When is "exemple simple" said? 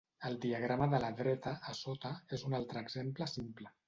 2.87-3.71